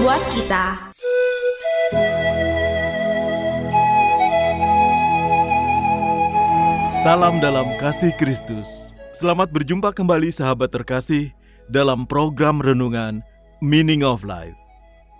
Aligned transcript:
Buat 0.00 0.22
kita 0.32 0.64
Salam 7.04 7.36
dalam 7.44 7.68
kasih 7.76 8.08
Kristus. 8.16 8.96
Selamat 9.12 9.52
berjumpa 9.52 9.92
kembali 9.92 10.32
sahabat 10.32 10.72
terkasih 10.72 11.36
dalam 11.68 12.08
program 12.08 12.64
renungan 12.64 13.20
Meaning 13.60 14.00
of 14.00 14.24
Life. 14.24 14.56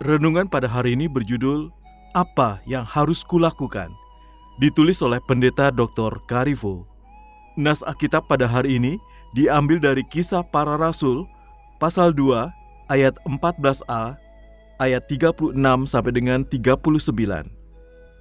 Renungan 0.01 0.49
pada 0.49 0.65
hari 0.65 0.97
ini 0.97 1.05
berjudul 1.05 1.69
Apa 2.17 2.57
yang 2.65 2.81
harus 2.81 3.21
kulakukan? 3.21 3.93
Ditulis 4.57 4.97
oleh 5.05 5.21
Pendeta 5.29 5.69
Dr. 5.69 6.17
Karifo. 6.25 6.89
Nas 7.53 7.85
Alkitab 7.85 8.25
pada 8.25 8.49
hari 8.49 8.81
ini 8.81 8.97
diambil 9.37 9.77
dari 9.77 10.01
Kisah 10.09 10.41
Para 10.41 10.73
Rasul 10.73 11.29
pasal 11.77 12.17
2 12.17 12.49
ayat 12.89 13.13
14a 13.29 14.20
ayat 14.81 15.05
36 15.05 15.53
sampai 15.85 16.11
dengan 16.11 16.41
39. 16.49 17.05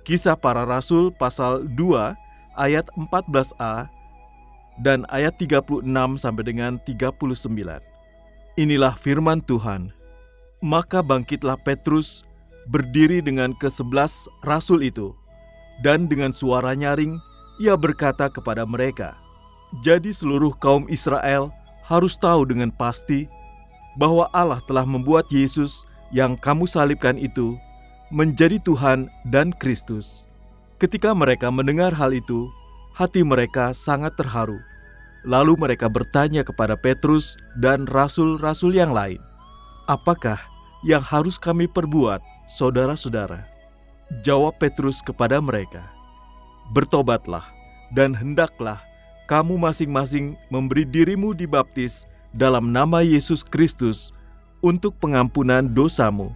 Kisah 0.05 0.37
Para 0.37 0.69
Rasul 0.69 1.09
pasal 1.17 1.65
2 1.73 2.13
ayat 2.61 2.85
14a 3.01 3.89
dan 4.85 5.09
ayat 5.09 5.41
36 5.41 5.81
sampai 6.21 6.45
dengan 6.45 6.77
39. 6.85 7.41
Inilah 8.61 8.93
firman 8.93 9.41
Tuhan. 9.49 9.89
Maka 10.61 11.01
bangkitlah 11.01 11.57
Petrus 11.65 12.29
berdiri 12.69 13.25
dengan 13.25 13.57
kesebelas 13.57 14.29
rasul 14.45 14.85
itu 14.85 15.17
dan 15.81 16.05
dengan 16.05 16.37
suara 16.37 16.77
nyaring 16.77 17.17
ia 17.57 17.73
berkata 17.73 18.29
kepada 18.29 18.69
mereka, 18.69 19.17
"Jadi 19.81 20.13
seluruh 20.13 20.53
kaum 20.61 20.85
Israel 20.93 21.49
harus 21.89 22.21
tahu 22.21 22.45
dengan 22.45 22.69
pasti 22.69 23.25
bahwa 23.97 24.29
Allah 24.37 24.61
telah 24.69 24.85
membuat 24.85 25.33
Yesus 25.33 25.89
yang 26.11 26.39
kamu 26.39 26.67
salibkan 26.67 27.19
itu 27.19 27.59
menjadi 28.11 28.59
Tuhan 28.63 29.11
dan 29.31 29.55
Kristus." 29.57 30.27
Ketika 30.81 31.13
mereka 31.13 31.53
mendengar 31.53 31.93
hal 31.93 32.17
itu, 32.17 32.49
hati 32.97 33.21
mereka 33.21 33.77
sangat 33.77 34.17
terharu. 34.17 34.57
Lalu 35.29 35.53
mereka 35.61 35.93
bertanya 35.93 36.41
kepada 36.41 36.77
Petrus 36.81 37.37
dan 37.61 37.85
rasul-rasul 37.85 38.73
yang 38.73 38.93
lain, 38.97 39.21
"Apakah 39.85 40.41
yang 40.81 41.05
harus 41.05 41.37
kami 41.37 41.69
perbuat, 41.69 42.25
saudara-saudara?" 42.49 43.45
Jawab 44.25 44.57
Petrus 44.57 45.05
kepada 45.05 45.37
mereka, 45.39 45.85
"Bertobatlah 46.73 47.45
dan 47.93 48.17
hendaklah 48.17 48.81
kamu 49.31 49.61
masing-masing 49.61 50.35
memberi 50.49 50.83
dirimu 50.83 51.37
dibaptis 51.37 52.09
dalam 52.35 52.75
nama 52.75 53.05
Yesus 53.05 53.45
Kristus 53.47 54.11
untuk 54.61 54.97
pengampunan 55.01 55.67
dosamu, 55.67 56.33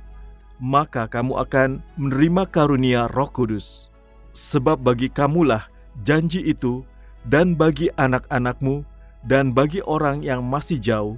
maka 0.60 1.08
kamu 1.08 1.38
akan 1.44 1.84
menerima 1.96 2.42
karunia 2.50 3.08
Roh 3.12 3.28
Kudus." 3.28 3.94
sebab 4.34 4.82
bagi 4.82 5.06
kamulah 5.08 5.64
janji 6.02 6.42
itu 6.42 6.82
dan 7.30 7.54
bagi 7.54 7.88
anak-anakmu 7.96 8.82
dan 9.24 9.54
bagi 9.54 9.80
orang 9.86 10.20
yang 10.20 10.44
masih 10.44 10.76
jauh, 10.76 11.16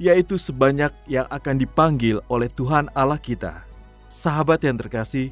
yaitu 0.00 0.34
sebanyak 0.40 0.90
yang 1.06 1.28
akan 1.30 1.60
dipanggil 1.60 2.18
oleh 2.26 2.50
Tuhan 2.50 2.90
Allah 2.98 3.20
kita. 3.20 3.62
Sahabat 4.10 4.66
yang 4.66 4.80
terkasih, 4.80 5.30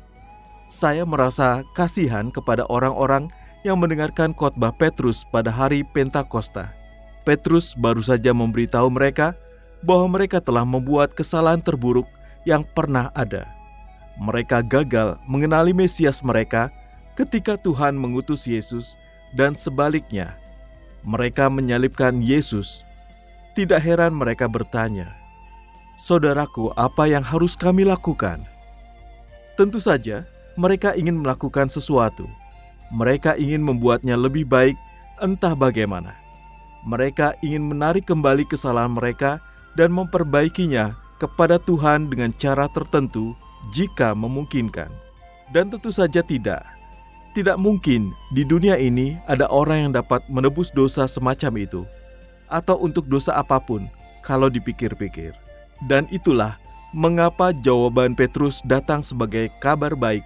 saya 0.71 1.03
merasa 1.03 1.67
kasihan 1.75 2.31
kepada 2.31 2.63
orang-orang 2.71 3.27
yang 3.67 3.81
mendengarkan 3.81 4.31
khotbah 4.37 4.71
Petrus 4.71 5.27
pada 5.35 5.51
hari 5.51 5.83
Pentakosta. 5.91 6.71
Petrus 7.27 7.75
baru 7.75 8.03
saja 8.03 8.31
memberitahu 8.31 8.91
mereka 8.91 9.35
bahwa 9.83 10.19
mereka 10.19 10.39
telah 10.39 10.63
membuat 10.63 11.15
kesalahan 11.15 11.63
terburuk 11.63 12.07
yang 12.47 12.63
pernah 12.75 13.11
ada. 13.15 13.47
Mereka 14.19 14.63
gagal 14.67 15.19
mengenali 15.27 15.75
Mesias 15.75 16.23
mereka 16.23 16.71
ketika 17.19 17.59
Tuhan 17.61 17.99
mengutus 17.99 18.49
Yesus, 18.49 18.97
dan 19.33 19.57
sebaliknya, 19.57 20.37
mereka 21.03 21.49
menyalibkan 21.49 22.21
Yesus. 22.21 22.85
Tidak 23.53 23.81
heran 23.81 24.17
mereka 24.17 24.49
bertanya, 24.49 25.13
"Saudaraku, 26.01 26.73
apa 26.77 27.05
yang 27.09 27.25
harus 27.25 27.57
kami 27.57 27.85
lakukan?" 27.85 28.45
Tentu 29.57 29.81
saja, 29.81 30.25
mereka 30.57 30.97
ingin 30.97 31.21
melakukan 31.21 31.69
sesuatu. 31.69 32.25
Mereka 32.93 33.37
ingin 33.41 33.61
membuatnya 33.65 34.17
lebih 34.17 34.45
baik, 34.49 34.77
entah 35.21 35.57
bagaimana. 35.57 36.17
Mereka 36.85 37.41
ingin 37.45 37.65
menarik 37.65 38.05
kembali 38.09 38.45
kesalahan 38.49 38.93
mereka 38.93 39.41
dan 39.79 39.93
memperbaikinya 39.95 40.97
kepada 41.17 41.57
Tuhan 41.63 42.11
dengan 42.11 42.35
cara 42.37 42.69
tertentu, 42.73 43.33
jika 43.71 44.13
memungkinkan, 44.13 44.91
dan 45.55 45.71
tentu 45.71 45.95
saja 45.95 46.21
tidak 46.21 46.67
tidak 47.33 47.57
mungkin 47.57 48.13
di 48.37 48.45
dunia 48.45 48.77
ini 48.77 49.17
ada 49.25 49.49
orang 49.49 49.89
yang 49.89 49.93
dapat 49.97 50.21
menebus 50.29 50.69
dosa 50.73 51.09
semacam 51.09 51.65
itu, 51.65 51.83
atau 52.53 52.77
untuk 52.77 53.09
dosa 53.09 53.33
apa 53.41 53.57
pun, 53.57 53.89
kalau 54.21 54.53
dipikir-pikir. 54.53 55.33
Dan 55.89 56.05
itulah 56.13 56.61
mengapa 56.93 57.57
jawaban 57.65 58.13
Petrus 58.13 58.61
datang 58.69 59.01
sebagai 59.01 59.49
kabar 59.65 59.97
baik, 59.97 60.23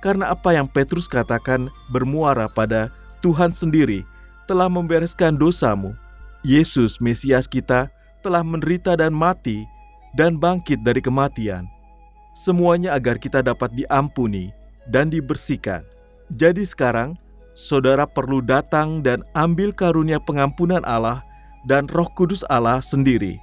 karena 0.00 0.32
apa 0.32 0.56
yang 0.56 0.64
Petrus 0.64 1.04
katakan 1.04 1.68
bermuara 1.92 2.48
pada 2.48 2.88
Tuhan 3.20 3.52
sendiri 3.52 4.02
telah 4.48 4.72
membereskan 4.72 5.36
dosamu. 5.36 5.92
Yesus, 6.40 6.96
Mesias 7.02 7.44
kita, 7.44 7.92
telah 8.20 8.42
menderita 8.42 8.98
dan 8.98 9.14
mati, 9.14 9.66
dan 10.16 10.40
bangkit 10.40 10.82
dari 10.82 10.98
kematian. 10.98 11.68
Semuanya 12.38 12.94
agar 12.94 13.18
kita 13.18 13.42
dapat 13.42 13.74
diampuni 13.74 14.54
dan 14.90 15.10
dibersihkan. 15.10 15.82
Jadi 16.38 16.62
sekarang, 16.62 17.18
saudara 17.58 18.06
perlu 18.06 18.38
datang 18.38 19.02
dan 19.02 19.26
ambil 19.34 19.74
karunia 19.74 20.22
pengampunan 20.22 20.86
Allah 20.86 21.24
dan 21.66 21.90
roh 21.90 22.08
kudus 22.14 22.46
Allah 22.46 22.78
sendiri. 22.78 23.40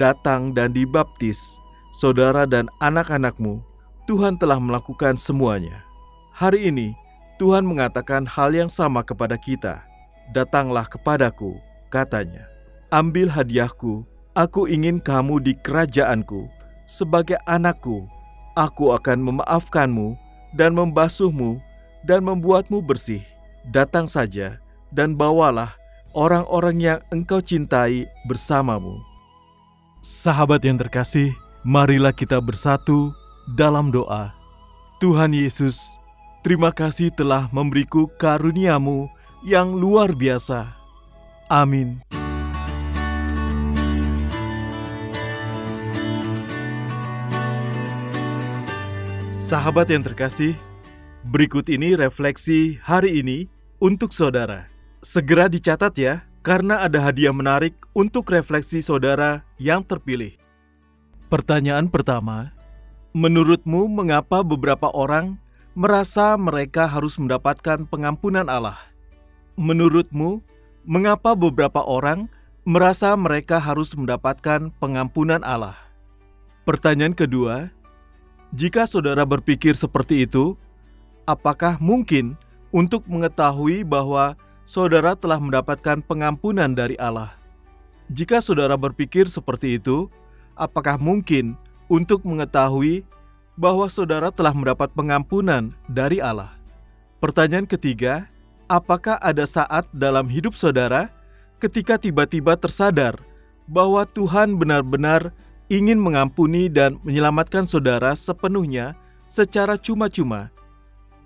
Datang 0.00 0.56
dan 0.56 0.72
dibaptis, 0.72 1.38
saudara 1.94 2.48
dan 2.48 2.66
anak-anakmu, 2.80 3.60
Tuhan 4.08 4.40
telah 4.40 4.56
melakukan 4.58 5.14
semuanya. 5.14 5.84
Hari 6.34 6.72
ini, 6.72 6.96
Tuhan 7.38 7.62
mengatakan 7.62 8.26
hal 8.26 8.50
yang 8.56 8.72
sama 8.72 9.04
kepada 9.04 9.38
kita. 9.38 9.84
Datanglah 10.32 10.88
kepadaku, 10.88 11.60
katanya. 11.92 12.53
Ambil 12.92 13.30
hadiahku, 13.30 14.04
aku 14.36 14.68
ingin 14.68 15.00
kamu 15.00 15.40
di 15.40 15.52
kerajaanku. 15.64 16.50
Sebagai 16.84 17.40
anakku, 17.48 18.04
aku 18.58 18.92
akan 18.92 19.18
memaafkanmu 19.24 20.18
dan 20.52 20.76
membasuhmu 20.76 21.58
dan 22.04 22.20
membuatmu 22.26 22.84
bersih. 22.84 23.24
Datang 23.72 24.04
saja 24.04 24.60
dan 24.92 25.16
bawalah 25.16 25.72
orang-orang 26.12 26.76
yang 26.78 27.00
engkau 27.10 27.40
cintai 27.40 28.04
bersamamu. 28.28 29.00
Sahabat 30.04 30.60
yang 30.62 30.76
terkasih, 30.76 31.32
marilah 31.64 32.12
kita 32.12 32.38
bersatu 32.38 33.10
dalam 33.56 33.88
doa. 33.88 34.36
Tuhan 35.00 35.32
Yesus, 35.32 35.80
terima 36.44 36.70
kasih 36.70 37.08
telah 37.16 37.48
memberiku 37.50 38.12
karuniamu 38.20 39.08
yang 39.44 39.72
luar 39.72 40.12
biasa. 40.12 40.76
Amin. 41.48 42.23
Sahabat 49.54 49.86
yang 49.86 50.02
terkasih, 50.02 50.58
Berikut 51.30 51.70
ini 51.70 51.94
refleksi 51.94 52.74
hari 52.82 53.22
ini 53.22 53.46
untuk 53.78 54.10
saudara. 54.10 54.66
Segera 54.98 55.46
dicatat 55.46 55.94
ya, 55.94 56.26
karena 56.42 56.82
ada 56.82 56.98
hadiah 56.98 57.30
menarik 57.30 57.70
untuk 57.94 58.34
refleksi 58.34 58.82
saudara 58.82 59.46
yang 59.62 59.86
terpilih. 59.86 60.34
Pertanyaan 61.30 61.86
pertama, 61.86 62.50
Menurutmu, 63.14 63.86
mengapa 63.86 64.42
beberapa 64.42 64.90
orang 64.90 65.38
merasa 65.78 66.34
mereka 66.34 66.90
harus 66.90 67.14
mendapatkan 67.14 67.86
pengampunan 67.86 68.50
Allah? 68.50 68.82
Menurutmu, 69.54 70.42
mengapa 70.82 71.38
beberapa 71.38 71.78
orang 71.86 72.26
merasa 72.66 73.14
mereka 73.14 73.62
harus 73.62 73.94
mendapatkan 73.94 74.74
pengampunan 74.82 75.46
Allah? 75.46 75.78
Pertanyaan 76.66 77.14
kedua, 77.14 77.70
jika 78.54 78.86
saudara 78.86 79.26
berpikir 79.26 79.74
seperti 79.74 80.30
itu, 80.30 80.54
apakah 81.26 81.74
mungkin 81.82 82.38
untuk 82.70 83.02
mengetahui 83.10 83.82
bahwa 83.82 84.38
saudara 84.62 85.18
telah 85.18 85.42
mendapatkan 85.42 85.98
pengampunan 86.06 86.70
dari 86.70 86.94
Allah? 87.02 87.34
Jika 88.14 88.38
saudara 88.38 88.78
berpikir 88.78 89.26
seperti 89.26 89.82
itu, 89.82 90.06
apakah 90.54 91.02
mungkin 91.02 91.58
untuk 91.90 92.22
mengetahui 92.22 93.02
bahwa 93.58 93.90
saudara 93.90 94.30
telah 94.30 94.54
mendapat 94.54 94.86
pengampunan 94.94 95.74
dari 95.90 96.22
Allah. 96.22 96.54
Pertanyaan 97.18 97.66
ketiga, 97.66 98.30
apakah 98.70 99.18
ada 99.18 99.50
saat 99.50 99.82
dalam 99.90 100.30
hidup 100.30 100.54
saudara 100.54 101.10
ketika 101.58 101.98
tiba-tiba 101.98 102.54
tersadar 102.54 103.18
bahwa 103.66 104.06
Tuhan 104.06 104.54
benar-benar 104.62 105.34
ingin 105.72 106.00
mengampuni 106.00 106.68
dan 106.68 107.00
menyelamatkan 107.06 107.64
saudara 107.64 108.12
sepenuhnya 108.12 108.96
secara 109.28 109.78
cuma-cuma? 109.80 110.52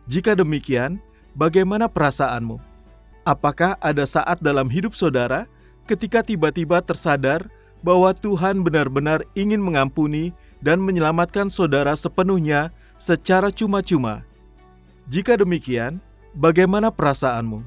Jika 0.09 0.39
demikian, 0.39 1.03
bagaimana 1.37 1.91
perasaanmu? 1.91 2.59
Apakah 3.29 3.77
ada 3.85 4.09
saat 4.09 4.41
dalam 4.41 4.73
hidup 4.73 4.97
saudara 4.97 5.45
ketika 5.85 6.25
tiba-tiba 6.25 6.81
tersadar 6.81 7.45
bahwa 7.83 8.11
Tuhan 8.17 8.65
benar-benar 8.65 9.23
ingin 9.39 9.63
mengampuni 9.63 10.35
dan 10.61 10.83
menyelamatkan 10.83 11.49
saudara 11.49 11.95
sepenuhnya 11.95 12.75
secara 12.99 13.55
cuma-cuma. 13.55 14.27
Jika 15.07 15.39
demikian, 15.39 16.03
bagaimana 16.35 16.91
perasaanmu? 16.91 17.63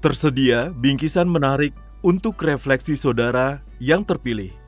Tersedia 0.00 0.72
bingkisan 0.72 1.28
menarik 1.28 1.76
untuk 2.00 2.40
refleksi 2.40 2.96
saudara 2.96 3.60
yang 3.78 4.02
terpilih. 4.02 4.65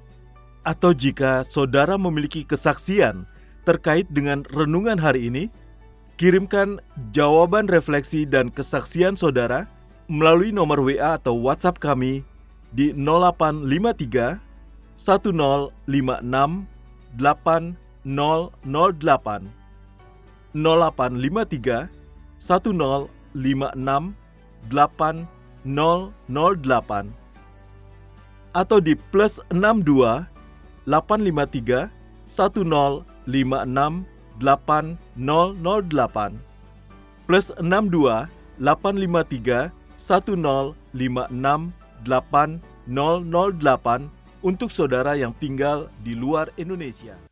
Atau 0.66 0.90
jika 0.94 1.44
saudara 1.46 1.98
memiliki 1.98 2.44
kesaksian 2.44 3.26
terkait 3.62 4.10
dengan 4.10 4.42
renungan 4.50 4.98
hari 4.98 5.26
ini, 5.28 5.50
kirimkan 6.18 6.80
jawaban 7.14 7.68
refleksi 7.70 8.26
dan 8.26 8.50
kesaksian 8.50 9.14
saudara 9.14 9.68
melalui 10.08 10.50
nomor 10.50 10.80
WA 10.80 11.20
atau 11.20 11.36
WhatsApp 11.36 11.78
kami 11.78 12.24
di 12.72 12.96
0853 12.96 14.40
1056 14.98 16.66
8008 17.16 19.48
0853 20.56 21.88
1056 22.40 24.16
8008 24.66 27.14
atau 28.56 28.80
di 28.80 28.96
plus 29.12 29.44
62 29.52 30.24
853 30.88 31.92
1056 32.24 34.08
8008 34.40 36.40
plus 37.28 37.52
62 37.60 38.24
853 38.56 39.68
1056 40.00 41.76
8008 42.08 44.08
untuk 44.40 44.72
saudara 44.72 45.12
yang 45.18 45.34
tinggal 45.36 45.90
di 46.00 46.16
luar 46.16 46.48
Indonesia. 46.56 47.27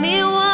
me 0.00 0.24
one 0.24 0.53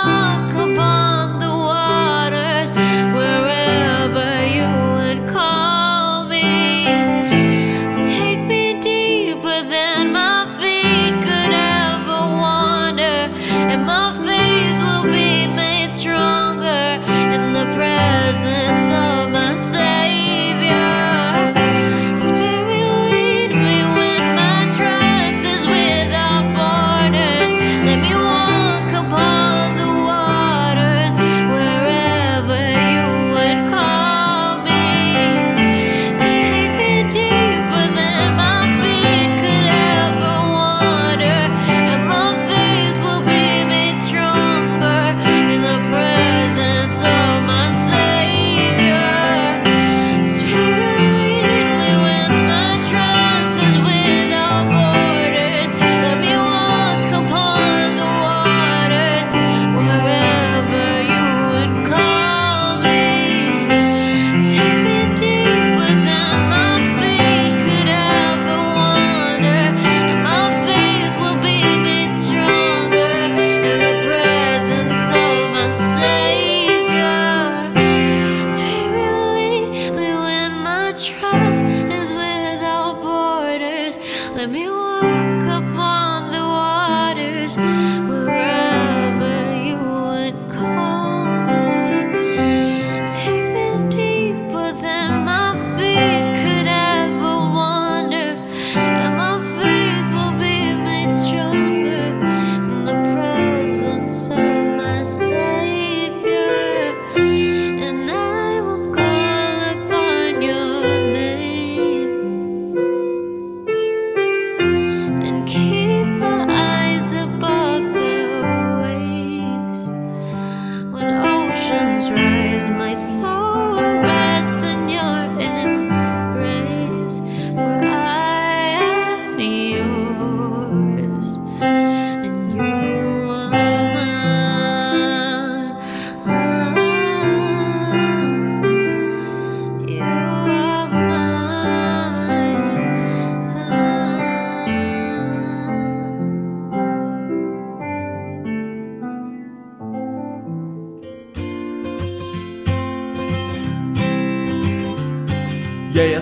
Let 84.34 84.48
me 84.48 84.70
walk 84.70 85.62
upon 85.62 86.09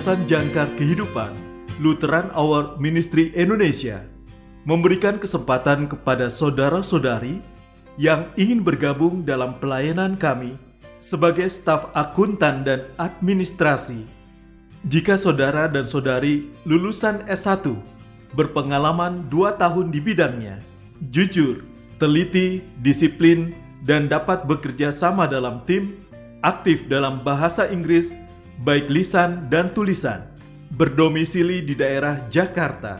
Yayasan 0.09 0.25
Jangkar 0.25 0.73
Kehidupan 0.81 1.37
Lutheran 1.85 2.33
Hour 2.33 2.81
Ministry 2.81 3.29
Indonesia 3.37 4.00
memberikan 4.65 5.21
kesempatan 5.21 5.85
kepada 5.85 6.33
saudara-saudari 6.33 7.45
yang 8.00 8.25
ingin 8.33 8.65
bergabung 8.65 9.21
dalam 9.21 9.53
pelayanan 9.61 10.17
kami 10.17 10.57
sebagai 10.97 11.45
staf 11.53 11.93
akuntan 11.93 12.65
dan 12.65 12.88
administrasi. 12.97 14.00
Jika 14.88 15.21
saudara 15.21 15.69
dan 15.69 15.85
saudari 15.85 16.49
lulusan 16.65 17.29
S1 17.29 17.69
berpengalaman 18.33 19.29
2 19.29 19.61
tahun 19.61 19.93
di 19.93 20.00
bidangnya, 20.00 20.57
jujur, 21.12 21.69
teliti, 22.00 22.65
disiplin, 22.81 23.53
dan 23.85 24.09
dapat 24.09 24.49
bekerja 24.49 24.88
sama 24.88 25.29
dalam 25.29 25.61
tim, 25.69 26.00
aktif 26.41 26.88
dalam 26.88 27.21
bahasa 27.21 27.69
Inggris, 27.69 28.17
baik 28.62 28.91
lisan 28.91 29.47
dan 29.53 29.71
tulisan, 29.71 30.27
berdomisili 30.75 31.62
di 31.62 31.79
daerah 31.79 32.19
Jakarta. 32.29 32.99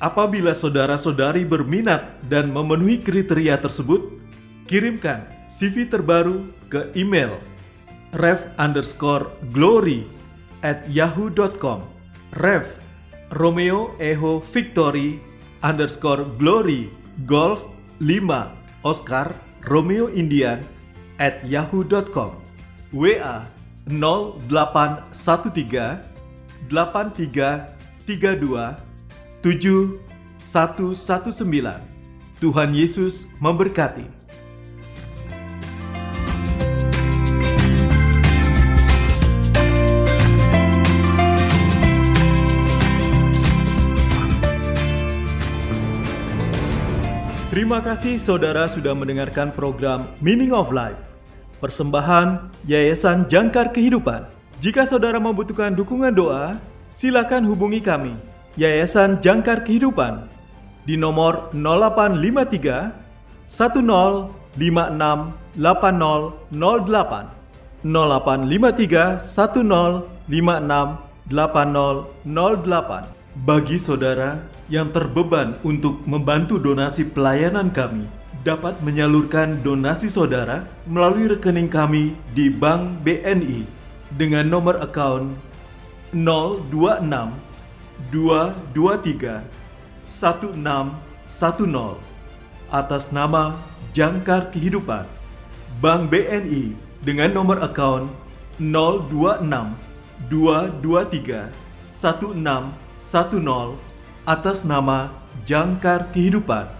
Apabila 0.00 0.56
saudara-saudari 0.56 1.44
berminat 1.44 2.16
dan 2.32 2.48
memenuhi 2.48 3.04
kriteria 3.04 3.60
tersebut, 3.60 4.16
kirimkan 4.64 5.28
CV 5.50 5.84
terbaru 5.84 6.48
ke 6.72 6.88
email 6.96 7.36
ref 8.16 8.48
underscore 8.56 9.28
glory 9.52 10.06
at 10.64 10.86
yahoo.com 10.88 11.84
ref 12.40 12.66
Romeo 13.36 13.94
Eho 14.02 14.42
Victory 14.50 15.20
underscore 15.62 16.26
glory 16.38 16.90
golf 17.28 17.60
5 18.00 18.86
Oscar 18.86 19.36
Romeo 19.68 20.08
Indian 20.10 20.64
at 21.20 21.44
yahoo.com 21.44 22.34
WA 22.90 23.44
0813 23.90 26.06
8332 26.70 28.78
7119 29.42 31.90
Tuhan 32.40 32.72
Yesus 32.72 33.28
memberkati. 33.36 34.08
Terima 47.50 47.82
kasih 47.82 48.14
saudara 48.14 48.70
sudah 48.70 48.94
mendengarkan 48.94 49.50
program 49.50 50.06
Meaning 50.22 50.54
of 50.54 50.70
Life. 50.70 51.09
Persembahan 51.60 52.48
Yayasan 52.64 53.28
Jangkar 53.28 53.76
Kehidupan. 53.76 54.24
Jika 54.64 54.88
saudara 54.88 55.20
membutuhkan 55.20 55.76
dukungan 55.76 56.08
doa, 56.08 56.56
silakan 56.88 57.44
hubungi 57.44 57.84
kami. 57.84 58.16
Yayasan 58.56 59.20
Jangkar 59.20 59.68
Kehidupan 59.68 60.24
di 60.88 60.96
nomor 60.96 61.52
0853 61.52 63.44
1056 63.44 64.56
8008 64.56 67.28
0853 67.84 69.20
1056 69.20 71.28
8008 71.28 73.44
bagi 73.44 73.76
saudara 73.76 74.40
yang 74.72 74.88
terbeban 74.88 75.60
untuk 75.60 76.00
membantu 76.08 76.56
donasi 76.56 77.04
pelayanan 77.04 77.68
kami 77.68 78.08
dapat 78.40 78.80
menyalurkan 78.80 79.60
donasi 79.60 80.08
saudara 80.08 80.64
melalui 80.88 81.28
rekening 81.28 81.68
kami 81.68 82.16
di 82.32 82.48
Bank 82.48 83.04
BNI 83.04 83.68
dengan 84.16 84.48
nomor 84.48 84.80
account 84.80 85.36
026 86.16 87.04
223 88.08 89.44
1610 90.08 92.00
atas 92.72 93.12
nama 93.12 93.60
Jangkar 93.92 94.48
Kehidupan 94.56 95.04
Bank 95.84 96.08
BNI 96.08 96.72
dengan 97.04 97.36
nomor 97.36 97.60
account 97.60 98.08
026 98.56 99.44
223 100.32 101.52
1610 101.92 102.72
atas 104.24 104.64
nama 104.64 105.12
Jangkar 105.44 106.08
Kehidupan. 106.12 106.79